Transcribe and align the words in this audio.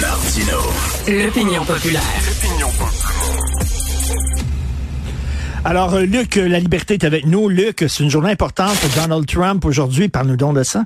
Martino. 0.00 0.58
L'opinion 1.08 1.64
populaire. 1.64 2.02
Alors, 5.64 5.94
euh, 5.94 6.02
Luc, 6.02 6.36
la 6.36 6.60
liberté 6.60 6.94
est 6.94 7.04
avec 7.04 7.26
nous. 7.26 7.48
Luc, 7.48 7.84
c'est 7.88 8.04
une 8.04 8.10
journée 8.10 8.30
importante 8.30 8.78
pour 8.78 8.90
Donald 8.90 9.26
Trump 9.26 9.64
aujourd'hui. 9.64 10.08
Parle-nous 10.08 10.36
donc 10.36 10.56
de 10.56 10.62
ça. 10.62 10.84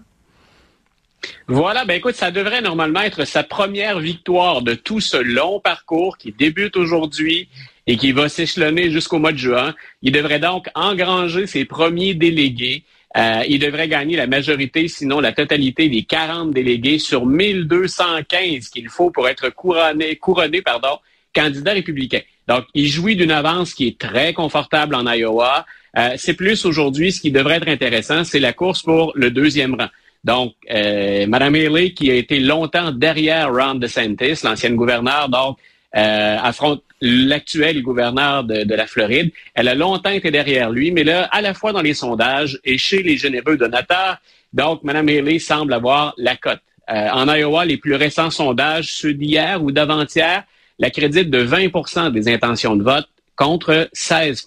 Voilà, 1.46 1.84
ben 1.84 1.94
écoute, 1.94 2.14
ça 2.14 2.30
devrait 2.30 2.62
normalement 2.62 3.00
être 3.00 3.24
sa 3.24 3.42
première 3.42 4.00
victoire 4.00 4.62
de 4.62 4.74
tout 4.74 5.00
ce 5.00 5.16
long 5.16 5.60
parcours 5.60 6.16
qui 6.16 6.32
débute 6.32 6.76
aujourd'hui 6.76 7.48
et 7.86 7.96
qui 7.96 8.12
va 8.12 8.28
s'échelonner 8.28 8.90
jusqu'au 8.90 9.18
mois 9.18 9.32
de 9.32 9.38
juin. 9.38 9.74
Il 10.02 10.12
devrait 10.12 10.40
donc 10.40 10.68
engranger 10.74 11.46
ses 11.46 11.64
premiers 11.64 12.14
délégués. 12.14 12.84
Euh, 13.16 13.42
il 13.48 13.58
devrait 13.58 13.88
gagner 13.88 14.16
la 14.16 14.26
majorité, 14.26 14.88
sinon 14.88 15.20
la 15.20 15.32
totalité 15.32 15.88
des 15.88 16.02
40 16.04 16.50
délégués 16.52 16.98
sur 16.98 17.26
1215 17.26 18.68
qu'il 18.68 18.88
faut 18.88 19.10
pour 19.10 19.28
être 19.28 19.50
couronné, 19.50 20.16
couronné 20.16 20.62
pardon, 20.62 20.98
candidat 21.34 21.72
républicain. 21.72 22.20
Donc, 22.48 22.64
il 22.74 22.86
jouit 22.88 23.16
d'une 23.16 23.30
avance 23.30 23.74
qui 23.74 23.86
est 23.86 23.98
très 23.98 24.32
confortable 24.32 24.94
en 24.94 25.06
Iowa. 25.06 25.66
Euh, 25.96 26.14
c'est 26.16 26.34
plus 26.34 26.64
aujourd'hui, 26.64 27.12
ce 27.12 27.20
qui 27.20 27.30
devrait 27.30 27.56
être 27.56 27.68
intéressant, 27.68 28.24
c'est 28.24 28.40
la 28.40 28.52
course 28.52 28.82
pour 28.82 29.12
le 29.14 29.30
deuxième 29.30 29.74
rang. 29.74 29.88
Donc, 30.24 30.54
euh, 30.70 31.26
Mme 31.26 31.54
Haley, 31.54 31.92
qui 31.92 32.10
a 32.10 32.14
été 32.14 32.40
longtemps 32.40 32.92
derrière 32.92 33.52
Ron 33.52 33.74
DeSantis, 33.74 34.40
l'ancienne 34.44 34.76
gouverneure, 34.76 35.28
donc, 35.28 35.58
euh, 35.96 36.36
affronte 36.40 36.82
l'actuel 37.00 37.82
gouverneur 37.82 38.44
de, 38.44 38.74
la 38.74 38.86
Floride. 38.86 39.30
Elle 39.54 39.68
a 39.68 39.74
longtemps 39.74 40.10
été 40.10 40.30
derrière 40.30 40.70
lui, 40.70 40.90
mais 40.90 41.04
là, 41.04 41.24
à 41.24 41.40
la 41.40 41.52
fois 41.52 41.72
dans 41.72 41.82
les 41.82 41.94
sondages 41.94 42.58
et 42.64 42.78
chez 42.78 43.02
les 43.02 43.16
généreux 43.16 43.56
donateurs, 43.56 44.18
donc 44.52 44.84
Mme 44.84 45.08
Haley 45.08 45.38
semble 45.38 45.72
avoir 45.72 46.14
la 46.16 46.36
cote. 46.36 46.60
Euh, 46.90 47.08
en 47.10 47.32
Iowa, 47.32 47.64
les 47.64 47.76
plus 47.76 47.94
récents 47.94 48.30
sondages, 48.30 48.92
ceux 48.92 49.14
d'hier 49.14 49.62
ou 49.62 49.70
d'avant-hier, 49.70 50.44
la 50.78 50.90
crédite 50.90 51.30
de 51.30 51.44
20% 51.44 52.10
des 52.10 52.28
intentions 52.28 52.76
de 52.76 52.82
vote 52.82 53.08
contre 53.36 53.88
16 53.92 54.44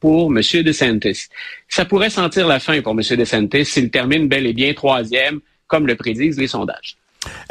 pour 0.00 0.26
M. 0.30 0.40
DeSantis. 0.62 1.28
Ça 1.68 1.84
pourrait 1.84 2.10
sentir 2.10 2.46
la 2.46 2.58
fin 2.58 2.80
pour 2.82 2.92
M. 2.92 3.00
DeSantis 3.00 3.64
s'il 3.64 3.90
termine 3.90 4.28
bel 4.28 4.46
et 4.46 4.52
bien 4.52 4.72
troisième, 4.74 5.40
comme 5.66 5.86
le 5.86 5.96
prédisent 5.96 6.38
les 6.38 6.48
sondages. 6.48 6.96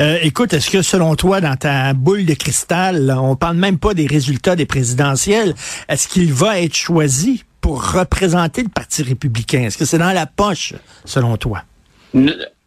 Euh, 0.01 0.17
écoute, 0.21 0.53
est-ce 0.53 0.69
que 0.69 0.81
selon 0.81 1.15
toi, 1.15 1.41
dans 1.41 1.55
ta 1.55 1.93
boule 1.93 2.25
de 2.25 2.33
cristal, 2.33 3.15
on 3.17 3.35
parle 3.35 3.57
même 3.57 3.77
pas 3.77 3.93
des 3.93 4.07
résultats 4.07 4.55
des 4.55 4.65
présidentielles, 4.65 5.53
est-ce 5.87 6.07
qu'il 6.07 6.33
va 6.33 6.59
être 6.59 6.75
choisi 6.75 7.43
pour 7.61 7.93
représenter 7.93 8.63
le 8.63 8.69
Parti 8.69 9.03
républicain? 9.03 9.63
Est-ce 9.63 9.77
que 9.77 9.85
c'est 9.85 9.97
dans 9.97 10.11
la 10.11 10.25
poche, 10.25 10.73
selon 11.05 11.37
toi? 11.37 11.63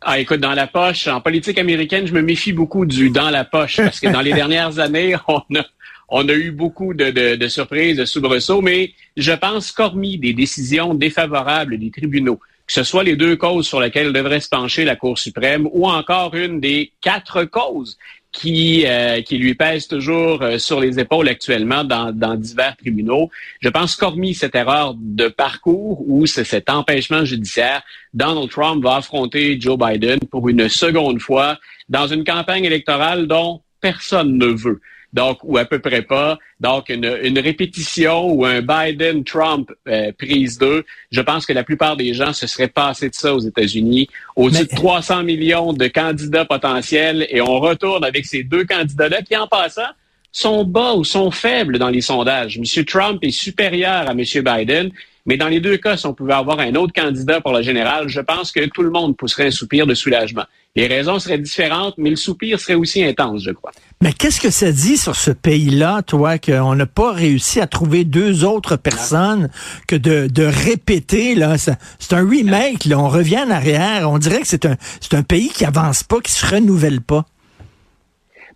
Ah, 0.00 0.18
écoute, 0.18 0.40
dans 0.40 0.54
la 0.54 0.66
poche, 0.66 1.08
en 1.08 1.20
politique 1.20 1.58
américaine, 1.58 2.06
je 2.06 2.12
me 2.12 2.22
méfie 2.22 2.52
beaucoup 2.52 2.86
du 2.86 3.10
dans 3.10 3.30
la 3.30 3.44
poche, 3.44 3.76
parce 3.76 4.00
que 4.00 4.08
dans 4.08 4.20
les 4.20 4.32
dernières 4.40 4.78
années, 4.78 5.16
on 5.28 5.42
a, 5.56 5.64
on 6.08 6.28
a 6.28 6.32
eu 6.32 6.50
beaucoup 6.50 6.94
de, 6.94 7.10
de, 7.10 7.34
de 7.34 7.48
surprises, 7.48 7.96
de 7.96 8.04
soubresauts, 8.04 8.62
mais 8.62 8.92
je 9.16 9.32
pense 9.32 9.72
qu'hormis 9.72 10.18
des 10.18 10.32
décisions 10.32 10.94
défavorables 10.94 11.78
des 11.78 11.90
tribunaux, 11.90 12.40
que 12.66 12.72
ce 12.72 12.82
soit 12.82 13.04
les 13.04 13.16
deux 13.16 13.36
causes 13.36 13.66
sur 13.66 13.80
lesquelles 13.80 14.12
devrait 14.12 14.40
se 14.40 14.48
pencher 14.48 14.84
la 14.84 14.96
Cour 14.96 15.18
suprême 15.18 15.68
ou 15.72 15.88
encore 15.88 16.34
une 16.34 16.60
des 16.60 16.92
quatre 17.00 17.44
causes 17.44 17.96
qui, 18.32 18.84
euh, 18.86 19.22
qui 19.22 19.38
lui 19.38 19.54
pèsent 19.54 19.88
toujours 19.88 20.42
euh, 20.42 20.58
sur 20.58 20.78
les 20.78 20.98
épaules 20.98 21.28
actuellement 21.28 21.84
dans, 21.84 22.12
dans 22.12 22.34
divers 22.34 22.76
tribunaux. 22.76 23.30
Je 23.60 23.68
pense 23.68 23.96
qu'hormis 23.96 24.34
cette 24.34 24.54
erreur 24.54 24.94
de 24.98 25.28
parcours 25.28 26.04
ou 26.06 26.26
cet 26.26 26.68
empêchement 26.68 27.24
judiciaire, 27.24 27.82
Donald 28.12 28.50
Trump 28.50 28.84
va 28.84 28.96
affronter 28.96 29.58
Joe 29.58 29.78
Biden 29.78 30.18
pour 30.30 30.48
une 30.48 30.68
seconde 30.68 31.20
fois 31.20 31.58
dans 31.88 32.08
une 32.08 32.24
campagne 32.24 32.64
électorale 32.64 33.26
dont 33.26 33.62
personne 33.80 34.36
ne 34.36 34.46
veut 34.46 34.80
donc 35.16 35.38
ou 35.42 35.56
à 35.56 35.64
peu 35.64 35.80
près 35.80 36.02
pas. 36.02 36.38
Donc 36.60 36.90
une, 36.90 37.38
répétition 37.38 38.30
ou 38.30 38.44
un 38.44 38.60
Biden-Trump 38.60 39.72
euh, 39.88 40.12
prise 40.12 40.58
2, 40.58 40.84
je 41.10 41.20
pense 41.22 41.46
que 41.46 41.52
la 41.52 41.64
plupart 41.64 41.96
des 41.96 42.14
gens 42.14 42.32
se 42.32 42.46
seraient 42.46 42.68
passés 42.68 43.08
de 43.08 43.14
ça 43.14 43.34
aux 43.34 43.40
États-Unis. 43.40 44.08
Au-dessus 44.36 44.66
de 44.66 44.76
300 44.76 45.24
millions 45.24 45.72
de 45.72 45.86
candidats 45.88 46.44
potentiels 46.44 47.26
et 47.30 47.40
on 47.40 47.58
retourne 47.58 48.04
avec 48.04 48.26
ces 48.26 48.44
deux 48.44 48.64
candidats-là 48.64 49.22
qui, 49.22 49.36
en 49.36 49.48
passant, 49.48 49.90
sont 50.36 50.64
bas 50.64 50.94
ou 50.94 51.02
sont 51.02 51.30
faibles 51.30 51.78
dans 51.78 51.88
les 51.88 52.02
sondages. 52.02 52.58
M. 52.58 52.84
Trump 52.84 53.20
est 53.22 53.30
supérieur 53.30 54.06
à 54.06 54.12
M. 54.12 54.18
Biden, 54.18 54.90
mais 55.24 55.38
dans 55.38 55.48
les 55.48 55.60
deux 55.60 55.78
cas, 55.78 55.96
si 55.96 56.04
on 56.04 56.12
pouvait 56.12 56.34
avoir 56.34 56.60
un 56.60 56.74
autre 56.74 56.92
candidat 56.92 57.40
pour 57.40 57.54
le 57.54 57.62
général, 57.62 58.08
je 58.08 58.20
pense 58.20 58.52
que 58.52 58.66
tout 58.66 58.82
le 58.82 58.90
monde 58.90 59.16
pousserait 59.16 59.46
un 59.46 59.50
soupir 59.50 59.86
de 59.86 59.94
soulagement. 59.94 60.44
Les 60.76 60.88
raisons 60.88 61.18
seraient 61.18 61.38
différentes, 61.38 61.94
mais 61.96 62.10
le 62.10 62.16
soupir 62.16 62.60
serait 62.60 62.74
aussi 62.74 63.02
intense, 63.02 63.44
je 63.44 63.50
crois. 63.50 63.72
Mais 64.02 64.12
qu'est-ce 64.12 64.38
que 64.38 64.50
ça 64.50 64.72
dit 64.72 64.98
sur 64.98 65.16
ce 65.16 65.30
pays-là, 65.30 66.02
toi, 66.02 66.38
qu'on 66.38 66.74
n'a 66.74 66.84
pas 66.84 67.12
réussi 67.12 67.58
à 67.62 67.66
trouver 67.66 68.04
deux 68.04 68.44
autres 68.44 68.76
personnes 68.76 69.48
que 69.88 69.96
de, 69.96 70.26
de 70.26 70.42
répéter, 70.42 71.34
là? 71.34 71.56
C'est 71.56 72.12
un 72.12 72.28
remake, 72.28 72.84
là. 72.84 72.98
On 72.98 73.08
revient 73.08 73.38
en 73.38 73.50
arrière. 73.50 74.10
On 74.10 74.18
dirait 74.18 74.40
que 74.40 74.46
c'est 74.46 74.66
un, 74.66 74.76
c'est 75.00 75.14
un 75.14 75.22
pays 75.22 75.48
qui 75.48 75.64
avance 75.64 76.02
pas, 76.02 76.20
qui 76.20 76.32
se 76.32 76.44
renouvelle 76.44 77.00
pas. 77.00 77.24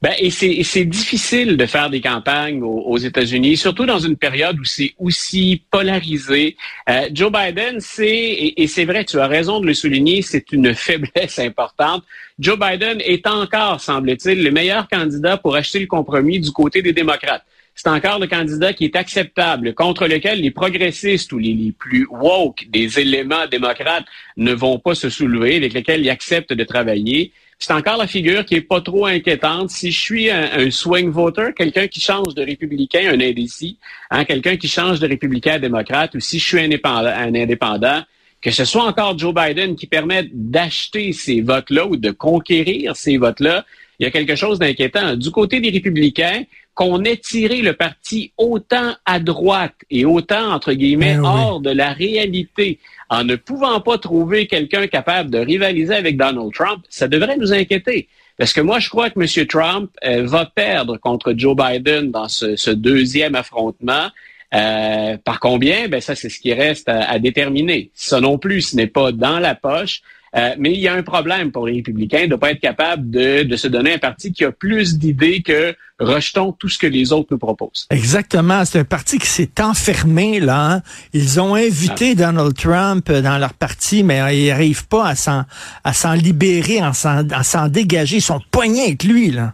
Ben, 0.02 0.14
et 0.18 0.30
c'est 0.30 0.84
difficile 0.86 1.58
de 1.58 1.66
faire 1.66 1.90
des 1.90 2.00
campagnes 2.00 2.62
aux, 2.62 2.96
États-Unis, 2.96 3.58
surtout 3.58 3.84
dans 3.84 3.98
une 3.98 4.16
période 4.16 4.58
où 4.58 4.64
c'est 4.64 4.94
aussi 4.98 5.62
polarisé. 5.70 6.56
Euh, 6.88 7.10
Joe 7.12 7.30
Biden, 7.30 7.80
c'est, 7.80 8.08
et, 8.08 8.62
et 8.62 8.66
c'est 8.66 8.86
vrai, 8.86 9.04
tu 9.04 9.18
as 9.20 9.26
raison 9.26 9.60
de 9.60 9.66
le 9.66 9.74
souligner, 9.74 10.22
c'est 10.22 10.52
une 10.52 10.74
faiblesse 10.86 11.38
importante. 11.38 12.02
Joe 12.38 12.58
Biden 12.58 13.02
est 13.02 13.26
encore, 13.26 13.78
semble-t-il, 13.82 14.42
le 14.42 14.50
meilleur 14.50 14.88
candidat 14.88 15.36
pour 15.36 15.54
acheter 15.54 15.80
le 15.80 15.86
compromis 15.86 16.40
du 16.40 16.50
côté 16.50 16.80
des 16.80 16.94
démocrates 16.94 17.44
c'est 17.82 17.88
encore 17.88 18.18
le 18.18 18.26
candidat 18.26 18.74
qui 18.74 18.84
est 18.84 18.94
acceptable, 18.94 19.72
contre 19.72 20.06
lequel 20.06 20.42
les 20.42 20.50
progressistes 20.50 21.32
ou 21.32 21.38
les, 21.38 21.72
plus 21.78 22.06
woke 22.10 22.66
des 22.68 22.98
éléments 22.98 23.46
démocrates 23.50 24.04
ne 24.36 24.52
vont 24.52 24.78
pas 24.78 24.94
se 24.94 25.08
soulever, 25.08 25.56
avec 25.56 25.72
lesquels 25.72 26.02
ils 26.02 26.10
acceptent 26.10 26.52
de 26.52 26.64
travailler 26.64 27.32
c'est 27.62 27.74
encore 27.74 27.98
la 27.98 28.06
figure 28.06 28.46
qui 28.46 28.54
est 28.54 28.62
pas 28.62 28.80
trop 28.80 29.04
inquiétante. 29.04 29.68
Si 29.68 29.90
je 29.90 30.00
suis 30.00 30.30
un, 30.30 30.70
swing 30.70 31.10
voter, 31.10 31.52
quelqu'un 31.54 31.88
qui 31.88 32.00
change 32.00 32.34
de 32.34 32.42
républicain, 32.42 33.10
un 33.12 33.20
indécis, 33.20 33.76
hein, 34.10 34.24
quelqu'un 34.24 34.56
qui 34.56 34.66
change 34.66 34.98
de 34.98 35.06
républicain 35.06 35.56
à 35.56 35.58
démocrate, 35.58 36.14
ou 36.14 36.20
si 36.20 36.38
je 36.38 36.46
suis 36.46 36.58
un 36.58 37.34
indépendant 37.34 38.02
que 38.40 38.50
ce 38.50 38.64
soit 38.64 38.84
encore 38.84 39.18
Joe 39.18 39.34
Biden 39.34 39.76
qui 39.76 39.86
permette 39.86 40.28
d'acheter 40.32 41.12
ces 41.12 41.42
votes-là 41.42 41.86
ou 41.86 41.96
de 41.96 42.10
conquérir 42.10 42.96
ces 42.96 43.18
votes-là, 43.18 43.66
il 43.98 44.04
y 44.04 44.06
a 44.06 44.10
quelque 44.10 44.34
chose 44.34 44.58
d'inquiétant. 44.58 45.14
Du 45.14 45.30
côté 45.30 45.60
des 45.60 45.68
républicains, 45.68 46.44
qu'on 46.74 47.04
ait 47.04 47.16
tiré 47.16 47.62
le 47.62 47.74
parti 47.74 48.32
autant 48.36 48.94
à 49.04 49.18
droite 49.20 49.74
et 49.90 50.04
autant, 50.04 50.52
entre 50.52 50.72
guillemets, 50.72 51.16
ben 51.16 51.24
hors 51.24 51.60
de 51.60 51.70
la 51.70 51.92
réalité, 51.92 52.78
en 53.08 53.24
ne 53.24 53.36
pouvant 53.36 53.80
pas 53.80 53.98
trouver 53.98 54.46
quelqu'un 54.46 54.86
capable 54.86 55.30
de 55.30 55.38
rivaliser 55.38 55.94
avec 55.94 56.16
Donald 56.16 56.52
Trump, 56.52 56.84
ça 56.88 57.08
devrait 57.08 57.36
nous 57.36 57.52
inquiéter. 57.52 58.08
Parce 58.38 58.52
que 58.52 58.60
moi, 58.60 58.78
je 58.78 58.88
crois 58.88 59.10
que 59.10 59.20
M. 59.20 59.46
Trump 59.46 59.90
euh, 60.04 60.24
va 60.24 60.46
perdre 60.46 60.96
contre 60.96 61.34
Joe 61.36 61.54
Biden 61.54 62.10
dans 62.10 62.28
ce, 62.28 62.70
deuxième 62.70 63.34
affrontement. 63.34 64.08
Euh, 64.54 65.16
par 65.18 65.38
combien? 65.38 65.88
Ben 65.88 66.00
ça, 66.00 66.14
c'est 66.14 66.28
ce 66.28 66.40
qui 66.40 66.52
reste 66.52 66.88
à, 66.88 67.08
à, 67.08 67.18
déterminer. 67.18 67.90
Ça 67.94 68.20
non 68.20 68.38
plus, 68.38 68.62
ce 68.62 68.76
n'est 68.76 68.86
pas 68.86 69.12
dans 69.12 69.38
la 69.38 69.54
poche. 69.54 70.00
Euh, 70.36 70.54
mais 70.58 70.72
il 70.72 70.78
y 70.78 70.86
a 70.86 70.94
un 70.94 71.02
problème 71.02 71.50
pour 71.50 71.66
les 71.66 71.74
républicains 71.74 72.22
de 72.22 72.32
ne 72.32 72.36
pas 72.36 72.52
être 72.52 72.60
capable 72.60 73.10
de, 73.10 73.42
de, 73.42 73.56
se 73.56 73.66
donner 73.66 73.94
un 73.94 73.98
parti 73.98 74.32
qui 74.32 74.44
a 74.44 74.52
plus 74.52 74.96
d'idées 74.96 75.42
que 75.42 75.74
rejetons 75.98 76.52
tout 76.52 76.68
ce 76.68 76.78
que 76.78 76.86
les 76.86 77.12
autres 77.12 77.28
nous 77.32 77.38
proposent. 77.38 77.86
Exactement. 77.90 78.64
C'est 78.64 78.78
un 78.78 78.84
parti 78.84 79.18
qui 79.18 79.26
s'est 79.26 79.60
enfermé, 79.60 80.38
là. 80.38 80.74
Hein. 80.74 80.82
Ils 81.12 81.40
ont 81.40 81.56
invité 81.56 82.12
ah. 82.12 82.32
Donald 82.32 82.54
Trump 82.56 83.10
dans 83.10 83.38
leur 83.38 83.54
parti, 83.54 84.04
mais 84.04 84.38
ils 84.38 84.48
n'arrivent 84.48 84.86
pas 84.86 85.08
à 85.08 85.14
s'en, 85.16 85.44
à 85.82 85.92
s'en 85.92 86.12
libérer, 86.12 86.78
à 86.78 86.92
s'en, 86.92 87.68
dégager. 87.68 88.18
Ils 88.18 88.22
sont 88.22 88.40
poignés 88.52 88.84
avec 88.84 89.02
lui, 89.02 89.32
là. 89.32 89.52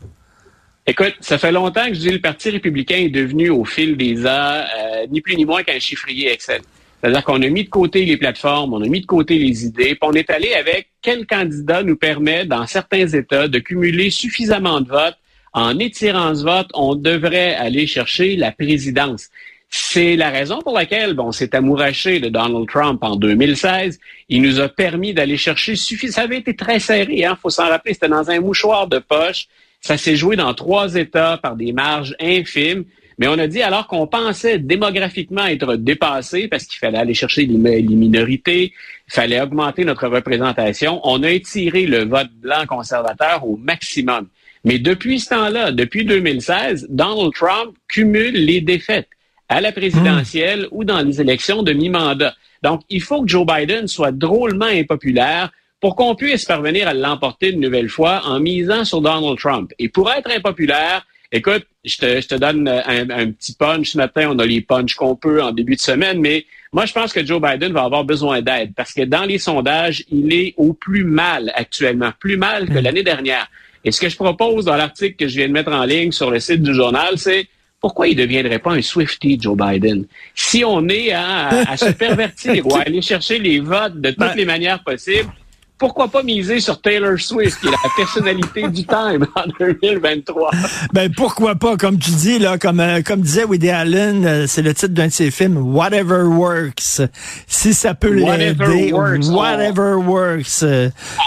Écoute, 0.87 1.15
ça 1.21 1.39
fait 1.39 1.51
longtemps 1.51 1.87
que 1.89 1.95
je 1.95 2.01
dis 2.01 2.11
le 2.11 2.21
Parti 2.21 2.51
républicain 2.51 2.97
est 2.97 3.09
devenu 3.09 3.51
au 3.51 3.65
fil 3.65 3.97
des 3.97 4.25
ans 4.25 4.29
euh, 4.29 5.07
ni 5.11 5.21
plus 5.21 5.35
ni 5.35 5.45
moins 5.45 5.65
qu'un 5.65 5.81
chiffrier 5.81 6.33
Excel. 6.33 6.61
C'est-à-dire 7.01 7.25
qu'on 7.25 7.43
a 7.43 7.49
mis 7.49 7.65
de 7.65 7.69
côté 7.69 8.05
les 8.05 8.17
plateformes, 8.17 8.75
on 8.75 8.83
a 8.83 8.89
mis 8.89 9.01
de 9.01 9.07
côté 9.07 9.39
les 9.39 9.65
idées, 9.65 9.95
puis 9.95 9.99
on 10.03 10.13
est 10.13 10.31
allé 10.31 10.55
avec 10.55 10.89
quel 11.03 11.27
candidat 11.27 11.83
nous 11.83 11.97
permet, 11.97 12.47
dans 12.47 12.67
certains 12.67 13.07
États, 13.07 13.49
de 13.49 13.59
cumuler 13.59 14.11
suffisamment 14.11 14.81
de 14.81 14.89
votes. 14.89 15.19
En 15.53 15.79
étirant 15.79 16.35
ce 16.35 16.43
vote, 16.43 16.69
on 16.75 16.95
devrait 16.95 17.55
aller 17.55 17.87
chercher 17.87 18.37
la 18.37 18.53
présidence. 18.53 19.29
C'est 19.69 20.17
la 20.17 20.31
raison 20.31 20.61
pour 20.61 20.75
laquelle 20.75 21.15
bon, 21.15 21.29
on 21.29 21.33
s'est 21.33 21.55
amouraché 21.55 22.21
de 22.21 22.29
Donald 22.29 22.69
Trump 22.69 23.03
en 23.03 23.17
2016. 23.17 23.99
Il 24.29 24.43
nous 24.43 24.61
a 24.61 24.69
permis 24.69 25.13
d'aller 25.13 25.37
chercher 25.37 25.77
suffisamment. 25.77 26.15
Ça 26.15 26.23
avait 26.23 26.39
été 26.39 26.55
très 26.55 26.79
serré, 26.79 27.25
hein, 27.25 27.37
faut 27.41 27.51
s'en 27.51 27.69
rappeler. 27.69 27.95
C'était 27.95 28.09
dans 28.09 28.31
un 28.31 28.41
mouchoir 28.41 28.87
de 28.87 28.99
poche. 28.99 29.47
Ça 29.81 29.97
s'est 29.97 30.17
joué 30.17 30.37
dans 30.37 30.55
trois 30.55 30.95
États 30.95 31.37
par 31.37 31.57
des 31.57 31.73
marges 31.73 32.15
infimes. 32.21 32.85
Mais 33.19 33.29
on 33.29 33.39
a 33.39 33.47
dit, 33.47 33.63
alors 33.63 33.87
qu'on 33.87 34.07
pensait 34.07 34.59
démographiquement 34.59 35.47
être 35.47 35.77
dépassé 35.77 36.49
parce 36.49 36.65
qu'il 36.65 36.79
fallait 36.79 36.99
aller 36.99 37.15
chercher 37.15 37.47
les, 37.47 37.83
minorités, 37.83 38.75
il 39.09 39.13
fallait 39.13 39.41
augmenter 39.41 39.85
notre 39.85 40.09
représentation, 40.09 41.01
on 41.05 41.23
a 41.23 41.31
étiré 41.31 41.87
le 41.87 42.05
vote 42.05 42.31
blanc 42.43 42.67
conservateur 42.69 43.47
au 43.47 43.57
maximum. 43.57 44.29
Mais 44.65 44.79
depuis 44.79 45.21
ce 45.21 45.31
temps-là, 45.31 45.73
depuis 45.73 46.05
2016, 46.05 46.89
Donald 46.91 47.33
Trump 47.33 47.75
cumule 47.89 48.35
les 48.35 48.61
défaites 48.61 49.09
à 49.49 49.61
la 49.61 49.73
présidentielle 49.73 50.67
ou 50.71 50.85
dans 50.85 51.01
les 51.01 51.21
élections 51.21 51.63
de 51.63 51.73
mi-mandat. 51.73 52.35
Donc, 52.63 52.83
il 52.91 53.01
faut 53.01 53.23
que 53.23 53.29
Joe 53.29 53.47
Biden 53.47 53.87
soit 53.87 54.13
drôlement 54.13 54.67
impopulaire 54.67 55.53
pour 55.81 55.95
qu'on 55.95 56.15
puisse 56.15 56.45
parvenir 56.45 56.89
à 56.89 56.95
l'emporter 56.95 57.53
une 57.53 57.61
nouvelle 57.61 57.89
fois 57.89 58.23
en 58.25 58.41
misant 58.41 58.85
sur 58.85 59.01
Donald 59.01 59.39
Trump. 59.39 59.73
Et 59.79 59.89
pour 59.89 60.11
être 60.11 60.31
impopulaire, 60.31 61.07
écoute, 61.33 61.67
je 61.85 61.97
te, 61.97 62.21
je 62.21 62.27
te 62.27 62.35
donne 62.35 62.69
un, 62.69 63.11
un, 63.11 63.31
petit 63.31 63.55
punch 63.55 63.91
ce 63.91 63.97
matin, 63.97 64.31
on 64.31 64.39
a 64.39 64.47
les 64.47 64.61
punchs 64.61 64.95
qu'on 64.95 65.17
peut 65.17 65.43
en 65.43 65.53
début 65.53 65.77
de 65.77 65.81
semaine, 65.81 66.21
mais 66.21 66.47
moi, 66.73 66.85
je 66.85 66.93
pense 66.93 67.13
que 67.13 67.25
Joe 67.25 67.41
Biden 67.41 67.73
va 67.73 67.85
avoir 67.85 68.05
besoin 68.05 68.43
d'aide 68.43 68.73
parce 68.75 68.93
que 68.93 69.03
dans 69.03 69.25
les 69.25 69.39
sondages, 69.39 70.05
il 70.11 70.33
est 70.33 70.55
au 70.57 70.73
plus 70.73 71.05
mal 71.05 71.53
actuellement, 71.55 72.13
plus 72.19 72.37
mal 72.37 72.69
que 72.69 72.79
l'année 72.79 73.03
dernière. 73.03 73.49
Et 73.85 73.93
ce 73.93 74.01
que 74.01 74.09
je 74.09 74.17
propose 74.17 74.65
dans 74.65 74.77
l'article 74.77 75.17
que 75.17 75.29
je 75.29 75.37
viens 75.37 75.49
de 75.49 75.53
mettre 75.53 75.73
en 75.73 75.85
ligne 75.85 76.13
sur 76.13 76.31
le 76.31 76.41
site 76.41 76.63
du 76.63 76.75
journal, 76.75 77.17
c'est 77.19 77.47
pourquoi 77.81 78.09
il 78.09 78.17
ne 78.17 78.23
deviendrait 78.23 78.59
pas 78.59 78.73
un 78.73 78.83
Swifty, 78.83 79.39
Joe 79.41 79.57
Biden? 79.57 80.07
Si 80.35 80.65
on 80.65 80.89
est 80.89 81.13
à, 81.13 81.77
se 81.77 81.91
pervertir 81.93 82.67
ou 82.67 82.75
à 82.75 82.81
aller 82.81 83.01
chercher 83.01 83.39
les 83.39 83.61
votes 83.61 84.01
de 84.01 84.11
toutes 84.11 84.19
ben 84.19 84.35
les 84.35 84.45
manières 84.45 84.83
possibles, 84.83 85.31
pourquoi 85.79 86.09
pas 86.09 86.23
miser 86.23 86.61
sur 86.61 86.81
Taylor 86.81 87.19
Swift, 87.19 87.61
qui 87.61 87.69
est 87.69 87.71
la 87.71 87.77
personnalité 87.97 88.69
du 88.69 88.85
time 88.85 89.27
en 89.35 89.45
2023? 89.59 90.51
Ben, 90.93 91.13
pourquoi 91.13 91.55
pas, 91.55 91.77
comme 91.77 91.99
tu 91.99 92.11
dis, 92.11 92.39
là, 92.39 92.59
comme, 92.59 92.81
euh, 92.81 93.03
comme 93.03 93.21
disait 93.21 93.45
Woody 93.45 93.71
Allen, 93.71 94.25
euh, 94.25 94.47
c'est 94.47 94.63
le 94.63 94.73
titre 94.73 94.95
d'un 94.95 95.09
de 95.09 95.13
ses 95.13 95.31
films, 95.31 95.59
Whatever 95.59 96.23
Works. 96.23 97.03
Si 97.47 97.75
ça 97.75 97.95
peut 97.95 98.13
l'aider, 98.13 98.93
Whatever 98.93 99.95
Works. 99.95 100.65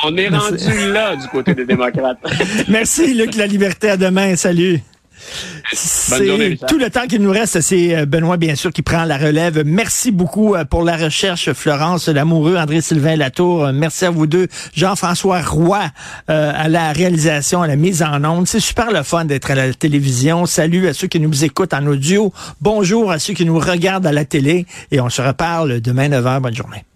On 0.04 0.18
est 0.18 0.30
rendu 0.30 0.92
là 0.92 1.16
du 1.16 1.28
côté 1.28 1.54
des 1.54 1.66
démocrates. 1.66 2.20
Merci, 2.68 3.14
Luc 3.14 3.36
La 3.36 3.48
Liberté. 3.48 3.92
À 3.92 3.98
demain. 3.98 4.36
Salut. 4.36 4.82
C'est 5.74 6.58
tout 6.68 6.78
le 6.78 6.90
temps 6.90 7.08
qu'il 7.08 7.22
nous 7.22 7.32
reste. 7.32 7.62
C'est 7.62 7.96
euh, 7.96 8.06
Benoît, 8.06 8.38
bien 8.38 8.56
sûr, 8.56 8.72
qui 8.72 8.82
prend 8.82 9.04
la 9.04 9.18
relève. 9.18 9.64
Merci 9.66 10.12
beaucoup 10.12 10.56
euh, 10.56 10.66
pour 10.66 10.84
la 10.84 10.98
recherche, 10.98 11.52
Florence 11.54 12.08
Lamoureux, 12.08 12.58
André-Sylvain 12.58 13.16
Latour. 13.16 13.66
Euh, 13.66 13.72
merci 13.74 14.06
à 14.06 14.10
vous 14.10 14.28
deux. 14.28 14.48
Jean-François 14.76 15.42
Roy 15.42 15.82
à 16.28 16.68
la 16.68 16.92
réalisation, 16.92 17.62
à 17.62 17.68
la 17.68 17.76
mise 17.76 18.04
en 18.04 18.24
onde. 18.24 18.48
C'est 18.48 18.60
super 18.60 18.92
le 18.92 19.04
fun 19.04 19.26
d'être 19.26 19.52
à 19.52 19.56
la 19.56 19.74
télévision. 19.74 20.46
Salut 20.46 20.88
à 20.88 20.94
ceux 20.94 21.08
qui 21.08 21.20
nous 21.20 21.44
écoutent 21.44 21.74
en 21.74 21.86
audio. 21.88 22.34
Bonjour 22.62 23.12
à 23.12 23.20
ceux 23.20 23.34
qui 23.34 23.46
nous 23.46 23.60
regardent 23.60 24.08
à 24.08 24.12
la 24.12 24.26
télé. 24.26 24.66
Et 24.92 25.00
on 25.00 25.10
se 25.10 25.22
reparle 25.22 25.82
demain 25.82 26.10
9h. 26.10 26.40
Bonne 26.42 26.56
journée. 26.56 26.89